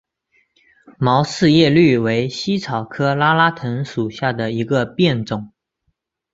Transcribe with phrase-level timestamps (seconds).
[0.97, 5.53] 毛四叶葎为茜草科拉拉藤属下的一个变种。